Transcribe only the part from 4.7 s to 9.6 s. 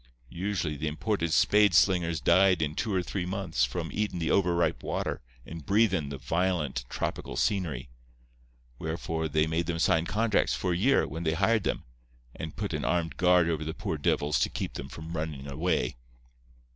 water and breathin' the violent tropical scenery. Wherefore they